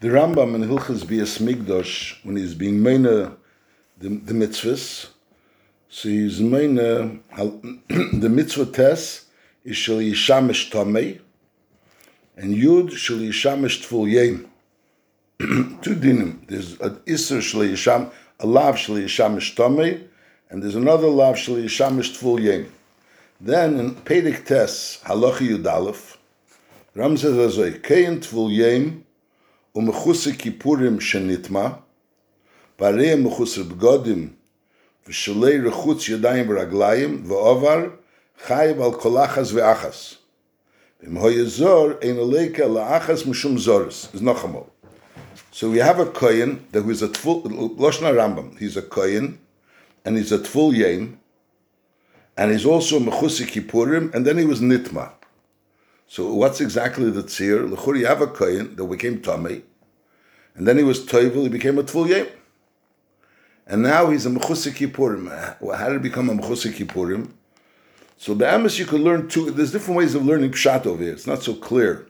[0.00, 3.36] The Rambam in Hilchas Bias Migdosh, when he's being mena
[3.98, 5.08] the, the mitzvahs,
[5.88, 9.24] so he's mena the mitzvah test
[9.64, 11.18] is shal yishamish tamei,
[12.36, 14.46] and yud shal yishamish tful yem.
[15.82, 16.46] Two dinim.
[16.46, 20.06] There's an iser shal yisham, a lav shal yishamish tamei,
[20.48, 22.70] and there's another lav shal yishamish tful yem.
[23.40, 26.18] Then in Pedic Tess, Halachi Yudalef,
[26.94, 29.04] Ram says a Kein Tvul Yem,
[29.75, 31.67] ומחוסי כיפורים שנטמע,
[32.79, 34.29] והרי מחוסי בגודים,
[35.07, 37.79] ושלי רחוץ ידיים ורגליים, ועובר
[38.45, 40.15] חייב על כל אחס ואחס.
[41.07, 44.07] אם הוא יזור, אין עליקה לאחס משום זורס.
[44.13, 44.69] is noch einmal.
[45.51, 47.43] So we have a kohen that was a tful,
[47.77, 49.37] Loshna Rambam, he's a kohen,
[50.05, 51.19] and he's a tful yem,
[52.37, 55.11] and he's also mechusi kippurim, and then he was nitma.
[56.08, 57.70] So what's exactly the tzir?
[57.70, 59.62] L'churi have that became tummy,
[60.54, 62.30] and then he was toivel, he became a tful.
[63.66, 65.28] And now he's a mechusi kippurim.
[65.76, 67.32] How did he become a mechusi kippurim?
[68.16, 71.12] So the Amos you could learn two, there's different ways of learning pshat over here.
[71.12, 72.06] It's not so clear.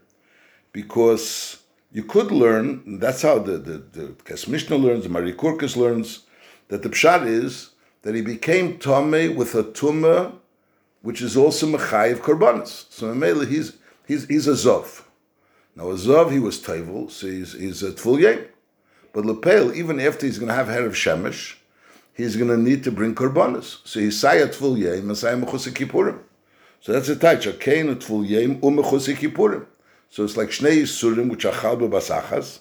[0.73, 1.59] Because
[1.91, 6.21] you could learn, that's how the, the, the Kes Mishnah learns, the Mari Kurkis learns,
[6.69, 7.71] that the pshat is
[8.03, 10.37] that he became Tomei with a tumah,
[11.03, 12.87] which is also Mechayiv Korbanis.
[12.91, 13.77] So Mele, he's,
[14.09, 15.05] he's, he's a Zov.
[15.77, 18.45] Now a Zov, he was Tevel, so he's, he's a Tful Yem.
[19.13, 21.57] But Lepel, even after he's going to have head of Shemesh,
[22.15, 23.79] he's going to need to bring Korbanis.
[23.85, 26.19] So he's Sayat Tful Yem and Sayat Mechusik Kippurim.
[26.81, 29.67] So that's a taich, a Kain, a Yem, um Kippurim.
[30.11, 32.61] So it's like Shnei Yisurim, which are Chalba Basachas,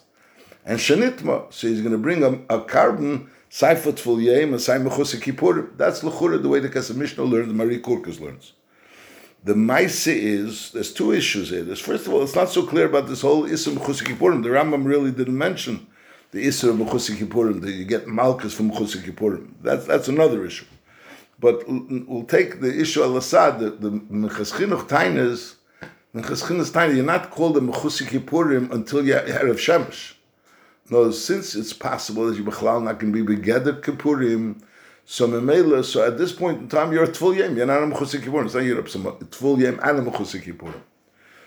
[0.65, 1.51] and Shanitma.
[1.51, 5.75] So he's going to bring a, a carbon Seifot Tful Yem and Sayat Mechusik Kippurim.
[5.77, 8.53] That's Lechura, the way the Kesef Mishnah learns, the Marie Kurkas learns.
[9.47, 11.63] The Maise is, there's two issues here.
[11.63, 14.43] There's, first of all, it's not so clear about this whole Isra Mechusik Kippurim.
[14.43, 15.87] The Rambam really didn't mention
[16.31, 19.53] the Isra of Mechusik Kippurim, that you get Malchus from Mechusik Kippurim.
[19.61, 20.65] That's, that's another issue.
[21.39, 25.55] But we'll take the issue al Assad, the, the Minchas Chinuch Tainas,
[26.13, 30.15] Minchas Chinuch Tainas, you're not called a Mechusik Kippurim until you're Erev Shemesh.
[30.89, 34.61] No, since it's possible that you Bechlal not going to be Begeder Kippurim,
[35.09, 37.85] so Memela, so at this point in time, you're a Tvul Yem, you're not a
[37.85, 40.81] Mechusik it's not you're and a Mechusik Kippurim.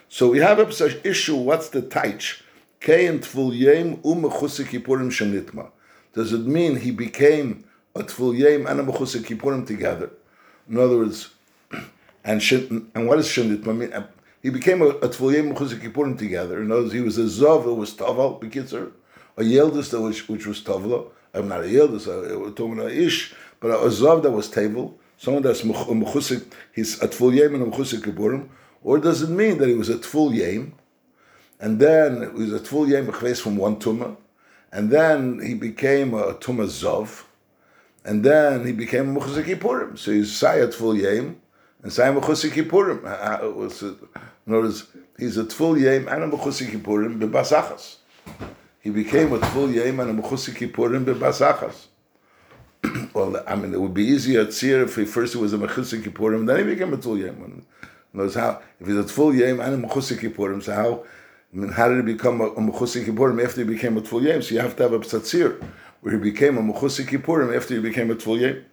[0.09, 2.41] So we have a issue, what's the Taich?
[2.81, 5.69] Kein Tvul Yem u'Mechusik Kippurim Shanitma.
[6.15, 10.09] Does it mean he became a Tvul Yem and a Mechusik Kippurim together?
[10.67, 11.29] In other words,
[12.25, 12.41] and
[12.95, 13.93] and what does Shanitma mean?
[13.93, 14.07] Uh,
[14.43, 16.63] he became a, a Tvul Yem Mechusik Kippurim together.
[16.63, 18.93] In other words, he was a Zov that was Taval, Bekitzer,
[19.37, 21.09] a Yeldis was, which was Tavla.
[21.33, 22.07] I'm not a Yeldis,
[22.41, 27.09] we're talking about Ish, but a Zov that was table, someone that's Mechusik, he's a
[27.09, 28.49] Tvul Yem and a Mechusik Kippurim.
[28.83, 30.73] Or does it mean that he was a Tvul Yem,
[31.61, 34.17] and then he was a Tvul Yem Bechves from one Tumah,
[34.73, 37.25] and then he became a Tumah Zov,
[38.05, 39.99] and then he became a Mechusik Kippurim.
[39.99, 41.37] So he's Sayat Tvul Yem,
[41.83, 43.01] and Sayat Mechusik Kippurim.
[44.47, 44.87] In other words,
[45.19, 47.97] he's a Tvul Yem and a Mechusik Kippurim bebasachas.
[48.81, 51.89] He became a Tvul Yem and a Mechusik Kippurim bebasachas.
[53.15, 56.47] well, I mean, it would be easier Tzir if he first was a Mechusik Kippurim,
[56.47, 57.65] then he became a Tvul Yem.
[58.13, 61.05] Knows how if he's a Tvul Yem and a Mechusik Kippurim, so how
[61.53, 64.23] I mean, how did he become a, a Mechusik Kippurim after he became a Tvul
[64.23, 64.43] Yem?
[64.43, 65.63] So you have to have a Psatzir,
[66.01, 68.65] where he became a Mechusik Kippurim after he became a Tvul Yem.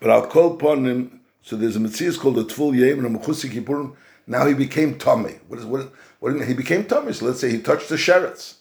[0.00, 3.18] But I'll call upon him, so there's a Mitzvah called a Tvul Yem and a
[3.18, 3.96] Mechusik Kippurim.
[4.26, 5.38] Now he became Tommy.
[5.48, 5.92] What is what?
[6.20, 7.12] What he became Tommy?
[7.12, 8.56] So let's say he touched the Sheretz.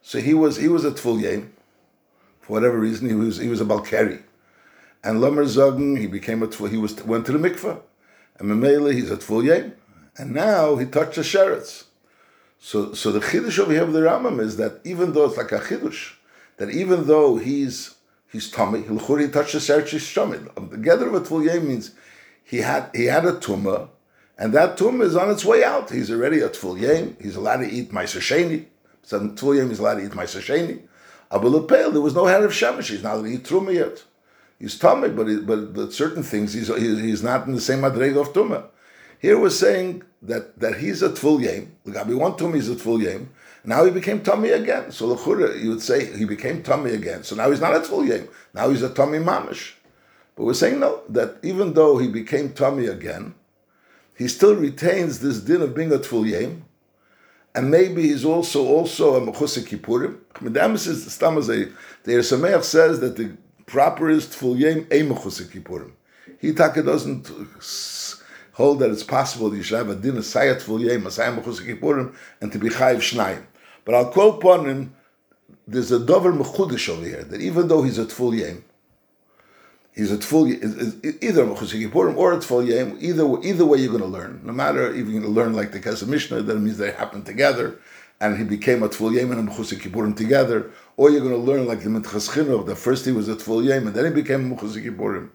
[0.00, 1.52] So he was he was a Tvul Yem.
[2.42, 4.22] For whatever reason, he was he was a Balkari.
[5.04, 7.80] And Lamer Zogen, he became a Tvul, he was went to the mikveh.
[8.38, 9.72] And Memele, he's a Tvul Yem.
[10.18, 11.84] And now he touched the Sheretz.
[12.58, 15.50] So, so the chiddush over here of the Rambam is that even though it's like
[15.50, 16.12] a chiddush,
[16.58, 17.96] that even though he's
[18.30, 20.54] he's tummy, he touched the stomach.
[20.70, 21.90] The gather of a tvul means
[22.44, 23.88] he had he had a tumah,
[24.38, 25.90] and that tumah is on its way out.
[25.90, 28.66] He's already a tvul He's allowed to eat my sasheni.
[29.02, 30.82] So tvul he's allowed to eat my sasheni.
[31.32, 32.90] Abulapel, there was no head of shemesh.
[32.90, 34.04] He's not allowed to truma yet.
[34.58, 38.20] He's tummy, but he, but but certain things he's he's not in the same madreg
[38.20, 38.66] of tumah.
[39.18, 41.68] Here we're saying that, that he's a tful yem.
[41.86, 43.28] Gabi one tummy is a tful yem.
[43.64, 44.92] Now he became tummy again.
[44.92, 47.22] So the lechura, you would say he became tummy again.
[47.22, 48.28] So now he's not a tful yem.
[48.52, 49.74] Now he's a tummy mamish.
[50.36, 53.34] But we're saying no, that even though he became tummy again,
[54.16, 56.62] he still retains this din of being a tful yem.
[57.54, 60.18] And maybe he's also also a mechusik kippurim.
[60.34, 61.72] Medamis is the
[62.04, 65.92] the Sameach says that the proper is tful yem a mechusik kippurim.
[66.38, 67.30] He taka doesn't
[68.52, 71.42] hold that it's possible that you should have a din sayat full yem, a sayat
[71.42, 73.44] mechusik kippurim, and to be chayiv shnayim.
[73.84, 74.94] But I'll call upon him,
[75.66, 78.62] there's a dover mechudish over here, that even though he's at full yem,
[79.94, 82.96] he's at full either mechusik or at full yem.
[83.00, 84.40] Either either way, you're going to learn.
[84.44, 87.22] No matter if you're going to learn like the Kesef Mishnah, that means they happen
[87.22, 87.78] together,
[88.20, 91.66] and he became a full yem and mechusik Purim together, or you're going to learn
[91.66, 94.96] like the Chinuch, that first he was at full yem and then he became mechusik
[94.96, 95.32] Purim,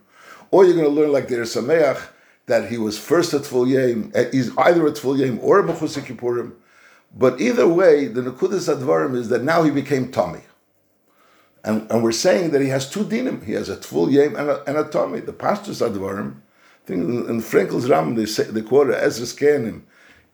[0.51, 2.09] or you're going to learn like the Sameach
[2.45, 6.17] that he was first at full yem, eh, he's either at full yem or mechusik
[6.17, 6.55] Purim
[7.15, 10.41] but either way, the Nakudas Advarim is that now he became Tommy.
[11.67, 13.43] And, and we're saying that he has two dinim.
[13.43, 15.19] He has a Tvul Yem and a, and a Tommy.
[15.19, 19.81] The pastors Advarim, I think in, Frankel's Ram, they, say, they quote Ezra's Kenim,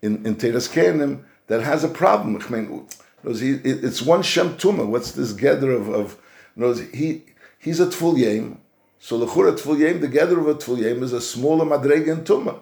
[0.03, 2.39] in, in Kenim, that has a problem.
[2.39, 2.87] I mean,
[3.25, 4.87] it's one Shem Tuma.
[4.87, 6.17] What's this gather of, of
[6.55, 7.23] knows he
[7.57, 8.59] he's a Tvul Yem.
[8.99, 12.23] So the Chura Tvul Yem, the gather of a Tvul Yem is a smaller Madregen
[12.23, 12.59] Tumah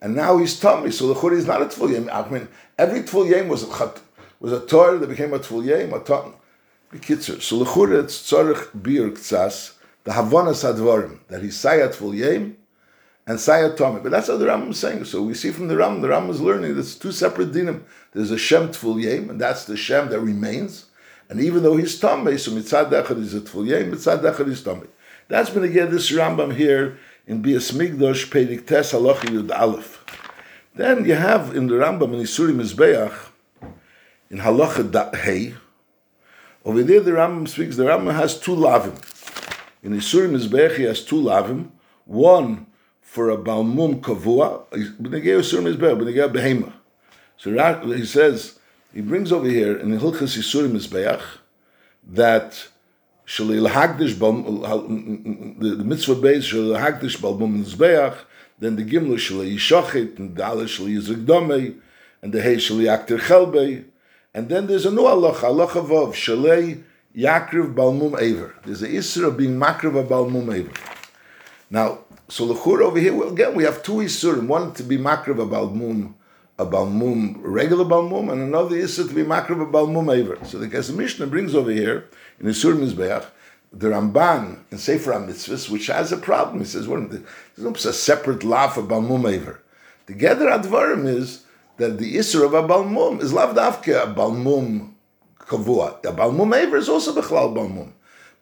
[0.00, 0.90] and now he's tummy.
[0.90, 2.08] So the churi is not a tful yem.
[2.12, 2.48] I mean,
[2.78, 3.94] every tful yem was a
[4.40, 6.34] was a Torah that became a tful yem, a tum.
[6.92, 7.42] Bekitzer.
[7.42, 12.56] So churi it's bir ktsas the havanas advarim that he's sayat tful yem
[13.26, 14.00] and sayat tummy.
[14.00, 15.04] But that's what the Ram is saying.
[15.04, 17.82] So we see from the Ram, the Ram is learning that's two separate dinim.
[18.12, 20.86] There's a shem tful yem, and that's the shem that remains.
[21.28, 24.62] And even though he's tummy, so mitzad dechad is a tful yem, mitzad dechad is
[24.62, 24.86] tummy.
[25.28, 30.04] That's been again this Rambam here in Bias Migdosh Pedig Tes Halacha Yud Aleph.
[30.76, 33.12] Then you have in the Rambam in Isuri Mizbeach
[34.30, 35.54] in Halacha Hey.
[36.66, 37.76] Over there the Rambam speaks.
[37.76, 38.96] The Rambam has two lavim.
[39.84, 41.70] In Isuri Mizbeach he has two lavim.
[42.06, 42.66] One
[43.00, 44.66] for a balmum kavua.
[44.72, 45.96] B'negei Isuri Mizbeach.
[45.96, 46.72] B'negei Behema.
[47.36, 47.52] So
[47.86, 48.58] he says
[48.92, 51.22] he brings over here in the Hilchas Isuri Mizbeach
[52.08, 52.66] that
[53.24, 58.16] Shalil Hagdish the mitzvah base Shalil Hagdish Balmum Mizbeach,
[58.58, 61.80] then the Gimel Shalil Yishachit, and the Shalil Yizrik
[62.22, 63.84] and the Hey Shalil Yaktir Chelbei,
[64.36, 66.82] and then there's a new Allah, Allah Vav, Shalei
[67.16, 68.54] Yakriv Balmum Aver.
[68.64, 70.72] There's a Isra of being Makriv Balmum Aver.
[71.70, 74.98] Now, so the Chur over here, well, again, we have two Isurim, one to be
[74.98, 76.14] Makriv Balmum
[76.58, 80.38] a balmum, regular balmum, and another is to be makrav a balmum aver.
[80.44, 82.08] So the Kesef Mishnah brings over here
[82.40, 83.26] in the Sur Mizbeach
[83.72, 86.60] the Ramban in Sefer HaMitzvahs, which has a problem.
[86.60, 87.22] He says, well, there's
[87.58, 89.60] no separate law for balmum aver.
[90.06, 91.44] Together, Advarim is
[91.76, 94.92] that the Isser of a balmum is lav davke a balmum
[95.40, 95.98] kavua.
[96.04, 97.92] A balmum aver is also bechlal balmum.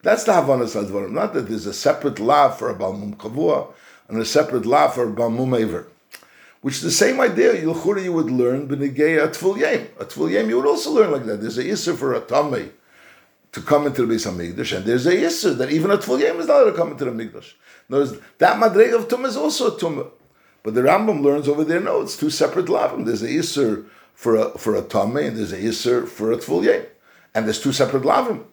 [0.01, 1.11] That's the Havanas Advarim.
[1.11, 3.73] Not that there's a separate law for a balmum kavua
[4.07, 5.87] and a separate law for a balmum aver
[6.65, 7.53] which the same idea.
[7.53, 9.87] Yilchura you would learn b'negei a tful yem.
[9.99, 11.39] A tful yem you would also learn like that.
[11.39, 12.71] There's a yisr for a tamei
[13.51, 16.39] to come into the Beis Hamikdash, and there's a yisr that even a tful yem
[16.39, 17.53] is not allowed to come into the Mikdash.
[17.87, 20.09] Notice that madreg of tumah is also a tumah.
[20.65, 23.05] But the Rambam learns over there, no, it's two separate lavim.
[23.05, 26.65] There's a yisr for a for a tamei, and there's a yisr for a tful
[26.65, 26.85] yem,
[27.33, 28.43] and there's two separate lavim.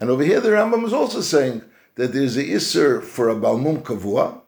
[0.00, 1.62] And over here, the Rambam is also saying
[1.96, 4.40] that there's a yisr for a balmum kavua,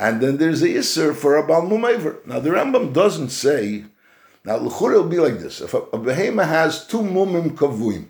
[0.00, 2.20] and then there's a Isser for a Balmum Aver.
[2.24, 3.84] Now the Rambam doesn't say,
[4.46, 5.60] now L'chur will be like this.
[5.60, 8.06] If a, a Behema has two Mumim Kavuim,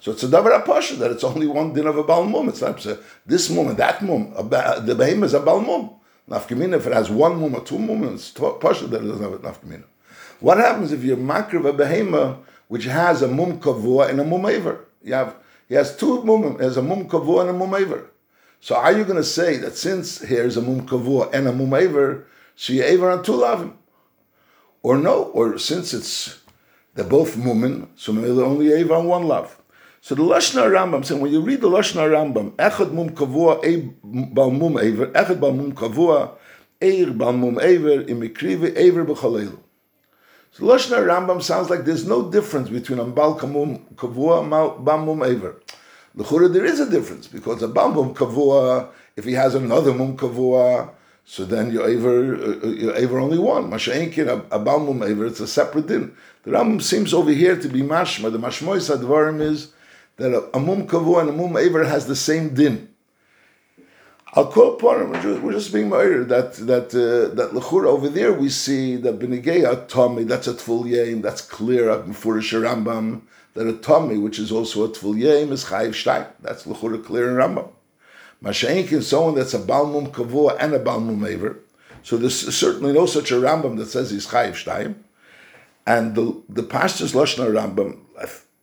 [0.00, 2.48] so it's a Davar Apasha that it's only one din of a Balmum.
[2.48, 4.32] It's not say, this Mum and that Mum.
[4.32, 5.98] The Behema is a Balmum.
[6.28, 9.40] Nafkamina, if it has one Mum or two Mum, it's Pasha that it doesn't have
[9.40, 9.84] Nafkamina.
[10.40, 12.38] What happens if you makriv a Behema
[12.68, 14.86] which has a Mum Kavua and a Mum Aver?
[15.02, 15.36] You have,
[15.68, 18.08] he has two Mum, has a Mum Kavua and a Mum Aver.
[18.62, 21.74] So are you going to say that since here's a mum kavua and a mum
[21.74, 23.72] aver, so you aver on two lavim?
[24.84, 26.38] Or no, or since it's
[26.94, 29.60] they're both mumin, so maybe only aver on one lav.
[30.04, 33.88] So the Lashna Rambam saying when you read the Lashna Rambam, echad mum kavua e
[34.02, 36.32] bal mum aver, echad bal mum kavua,
[36.80, 39.60] eir bal mum aver, imikrive aver b'chalelu.
[40.50, 45.22] So Lashna Rambam sounds like there's no difference between a bal kavua and bal mum
[45.22, 45.60] aver.
[46.16, 50.90] L'chura, there is a difference because a bambum kavua, if he has another mum kavua,
[51.24, 53.70] so then you aver uh, you aver only one.
[53.70, 56.12] Masha'inkin a, bambum aver, it's a separate din.
[56.42, 58.32] The Rambam seems over here to be mashma.
[58.32, 59.72] The mashmois advarim is
[60.22, 62.88] that a, a mum kavua and a mum aver has the same din.
[64.34, 65.10] I'll call upon him.
[65.10, 66.28] We're just, we're just being murdered.
[66.28, 70.24] That that uh, that lechura over there we see that benigeya Tommy.
[70.24, 71.20] That's a tful yam.
[71.20, 71.94] That's clear.
[71.98, 73.22] Before Rambam
[73.54, 76.28] that a tummy, which is also a tful yem, is chayiv shtayim.
[76.40, 77.68] That's l'chura clear in Rambam.
[78.42, 81.58] Mashaink is someone that's a balmum kavua and a balmum aver.
[82.02, 84.94] So there's certainly no such a Rambam that says he's chayiv shtayim.
[85.84, 87.98] And the the pastor's lashna Rambam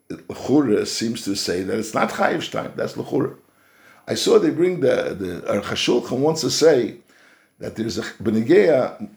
[0.09, 2.75] l'chura seems to say that it's not chayiv shtayim.
[2.75, 3.35] That's l'chura.
[4.07, 6.97] I saw they bring the the Aruch HaShulchan wants to say
[7.59, 9.09] that there's a benegea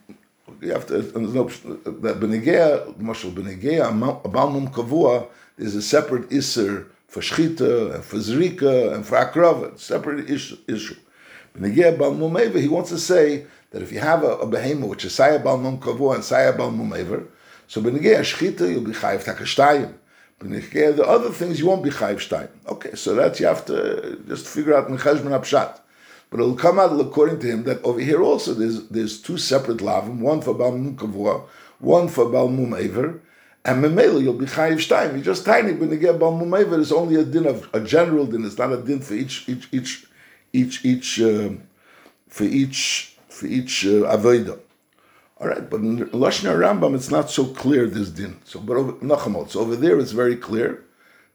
[0.60, 3.88] you have to uh, no that benegea, mashal benegea,
[4.24, 9.78] a balmum kavua there's a separate Isser for Shchita and for Zrika and for Akrava,
[9.78, 10.56] separate issue.
[10.66, 10.96] issue.
[11.54, 15.04] Benegea Bal Mumever, he wants to say that if you have a, a behemoth which
[15.04, 17.26] is Saya Bal Mum Kavua and Saya Bal Mumever,
[17.68, 19.92] so Benegea Shchita, you'll be Chayiv Takashtayim.
[20.42, 22.48] The other things, you won't be Chayiv Shtayim.
[22.68, 25.80] Okay, so that you have to just figure out Mechashman Apshat.
[26.30, 29.78] But it'll come out according to him that over here also there's there's two separate
[29.78, 31.42] lavim, one for Bal Kavua,
[31.78, 33.20] one for Bal Mumever,
[33.64, 35.16] and Memela, you'll be chayiv shtayim.
[35.16, 36.80] You just tiny when you get bal mumayver.
[36.80, 38.44] It's only a din of a general din.
[38.44, 40.06] It's not a din for each each each
[40.52, 41.50] each each uh,
[42.28, 44.58] for each for each uh, avodah.
[45.42, 48.38] All right, but in Rambam, it's not so clear this din.
[48.44, 50.84] So, but Nachamot, so over there, it's very clear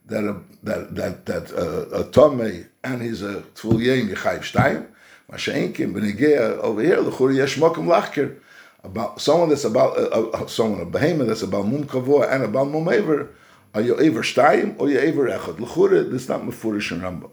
[0.05, 4.87] that a, that that that uh, a tomei and his a tful yem yechayiv shtayim.
[5.29, 8.37] Masha'inkim benegea over here l'churi yesh mokum lachker
[8.81, 12.69] about someone that's about uh, uh, someone a behemoth that's about mum kavua and about
[12.69, 13.35] mum aver,
[13.73, 15.59] are you aver shtayim or you aver echad?
[15.59, 17.31] L'chure, this is not mefurish in Rambam.